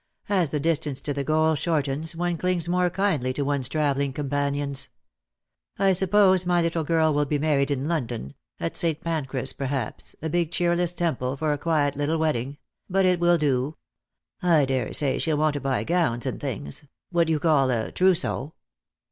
As 0.29 0.49
the 0.49 0.59
distance 0.59 0.99
to 1.01 1.13
the 1.13 1.23
goal 1.23 1.53
shortens, 1.53 2.15
one 2.15 2.35
clings 2.35 2.67
more 2.67 2.89
kindly 2.89 3.33
to 3.33 3.43
one's 3.45 3.69
travelling 3.69 4.13
companions. 4.13 4.89
I 5.77 5.93
suppose 5.93 6.43
my 6.43 6.59
little 6.59 6.83
girl 6.83 7.13
will 7.13 7.27
be 7.27 7.37
married 7.37 7.69
in 7.69 7.87
London— 7.87 8.33
at 8.59 8.75
St. 8.75 8.99
Pancras 8.99 9.53
perhaps; 9.53 10.15
a 10.19 10.27
big 10.27 10.49
cheer 10.49 10.75
less 10.75 10.93
temple 10.93 11.37
for 11.37 11.53
a 11.53 11.57
quiet 11.59 11.95
little 11.95 12.17
wedding; 12.17 12.57
but 12.89 13.05
it 13.05 13.19
will 13.19 13.37
do. 13.37 13.77
I 14.41 14.65
daresay 14.65 15.19
she'll 15.19 15.37
want 15.37 15.53
to 15.53 15.59
buy 15.61 15.83
gowns 15.83 16.25
and 16.25 16.41
things; 16.41 16.83
what 17.11 17.29
you 17.29 17.39
call 17.39 17.69
a 17.69 17.91
trousseau. 17.91 18.55